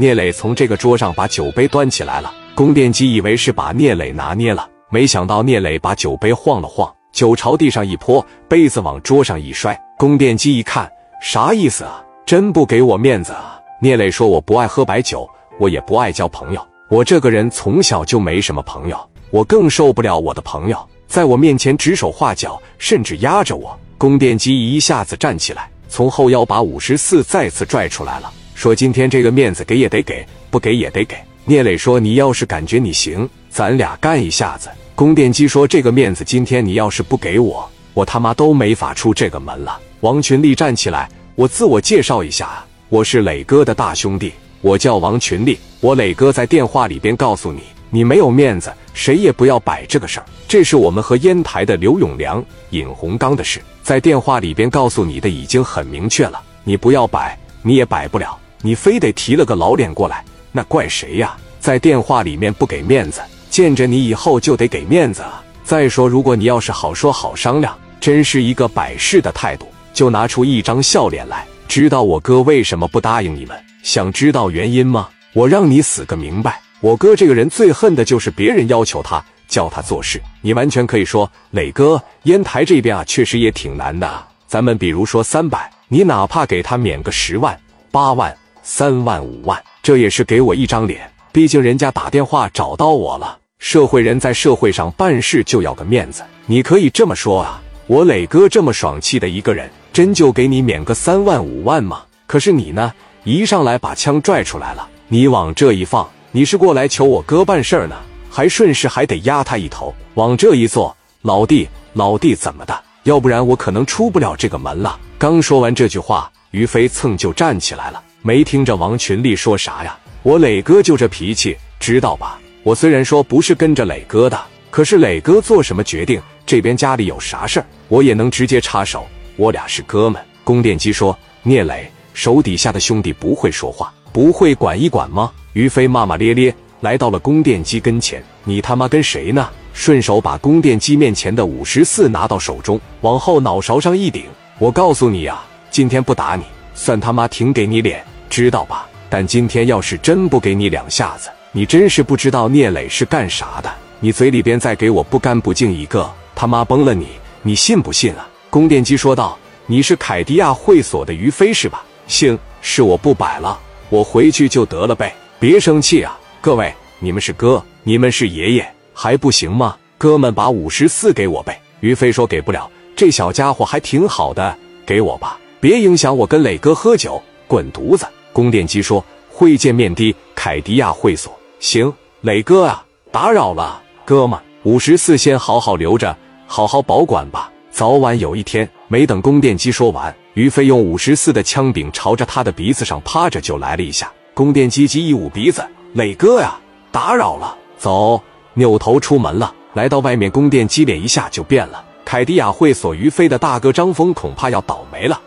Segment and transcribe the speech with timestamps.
[0.00, 2.32] 聂磊从这个桌上把酒杯端起来了。
[2.54, 9.76] 宫殿基以为是把聂磊拿捏了，没想到聂磊把酒杯晃了晃，酒朝地上一泼，杯子往桌上一摔。
[9.98, 10.88] 宫殿基一看，
[11.20, 12.00] 啥意思啊？
[12.24, 13.60] 真不给我面子啊！
[13.82, 16.64] 聂磊说：“我不爱喝白酒，我也不爱交朋友。
[16.88, 18.96] 我这个人从小就没什么朋友，
[19.30, 20.78] 我更受不了我的朋友
[21.08, 31.16] 在我面前指手画脚，甚至压着我。”宫殿基一下子站起来，从后腰把五十四再次拽出来了，说：“今天这个面子给也得给，不给也得给。”
[31.46, 45.56] 聂磊说：“你要是感觉你行，咱俩干一下子。”宫殿机说：“这个面子，今天你要是不给我，我他妈都没法出这个门了。”王群力站起来：“我自我介绍一下，我是磊哥的大兄弟，我叫王群力。
[45.78, 50.26] 我磊哥在电话里边告诉你，你没有面子，谁也不要摆这个事儿。
[50.48, 61.36] 这是我们和烟台的刘永良、尹洪刚的事，在电话里边告诉你的已经很明确了，你不要摆，你也摆不了，你非得提了个老脸过来。”那怪谁呀？
[61.60, 65.42] 在电话里面不给面子，见着你以后就得给面子啊！
[65.62, 71.46] 再说，如果你要是好说好商量，真是一个摆事的态度，就拿出一张笑脸来。
[71.68, 73.56] 知道我哥为什么不答应你们？
[73.82, 75.08] 想知道原因吗？
[75.34, 76.60] 我让你死个明白！
[76.80, 80.22] 我哥这个人最恨的就是别人要求他叫他做事。
[80.40, 84.10] 你完全可以说，磊哥，烟台这边啊，确实也挺难的。
[84.46, 87.58] 咱们比如说三百，你哪怕给他免个十万、
[87.90, 88.34] 八万、
[88.68, 89.58] 三万、五万。
[89.82, 93.38] 这也是给我一张脸，毕竟人家打电话找到我了。
[93.58, 97.62] 社会人在社会上办事就要个面子，你可以这么说啊。
[97.86, 102.02] 我磊哥这么爽气的一个人，真就给你免个三万五万吗？
[102.26, 102.92] 可是你呢，
[103.24, 107.96] 一上来把枪拽出来了，你往这一放，你是过来求我哥办事呢，
[108.30, 109.94] 还顺势还得压他一头。
[110.14, 112.78] 往这一坐，老弟，老弟怎么的？
[113.04, 115.00] 要不然我可能出不了这个门了。
[115.18, 118.02] 刚说完这句话，于飞蹭就站起来了。
[118.22, 119.96] 没听着王群力说啥呀？
[120.22, 122.38] 我磊哥就这脾气，知道吧？
[122.64, 124.38] 我虽然说不是跟着磊哥的，
[124.70, 129.06] 可是磊哥做什么决定，这边家里有啥事儿，我也能直接插手。
[129.36, 130.20] 我俩是哥们。
[130.42, 144.24] 宫殿机说：“聂磊手底下的兄弟不会说话，不会管一管吗？”于飞骂骂咧咧来到了宫殿机跟前：“你他妈跟谁呢？”顺手把宫殿机面前的五十四拿到手中，往后脑勺上一顶
[144.58, 145.40] ：“我告诉你呀，
[145.70, 146.42] 今天不打你。”
[146.74, 148.86] 算他妈挺给你脸，知道吧？
[149.10, 153.72] 但今天要是真不给你两下子，你真是不知道聂磊是干啥的。
[154.00, 157.08] 你嘴里边再给我不干不净一个，他妈崩了你，
[157.42, 158.28] 你信不信啊？
[158.50, 161.82] 宫殿基说道：“你是凯迪亚会所的于飞是吧？
[162.06, 163.58] 行，是我不摆了，
[163.88, 165.14] 我回去就得了呗。
[165.40, 169.76] 别生气啊，各位，你们是哥，你们是爷爷，还不行吗？
[169.96, 174.56] 哥们，把五十四给我呗。”于飞说：“给不了，这小家伙还挺好的，
[174.86, 178.06] 给我吧。”别影响我跟磊哥喝酒，滚犊子！
[178.38, 184.38] 宫殿基说：“会见面的凯迪亚会所。”行，磊哥啊，打扰了，哥们。
[184.62, 186.16] 五十四先好好留着，
[186.46, 187.50] 好好保管吧。
[187.72, 188.70] 早晚有一天。
[188.86, 194.08] 没等宫殿基说完，于飞用五十四的枪柄朝着他的鼻子上趴着就来了一下。
[194.34, 196.56] 宫殿基急一捂鼻子：“磊哥呀，
[196.92, 198.22] 打扰了，走。”
[198.54, 199.52] 扭头出门了。
[199.74, 201.84] 来到外面，宫殿基脸一下就变了。
[202.04, 205.20] 凯迪亚会所，于飞的大哥张峰恐怕要倒霉了。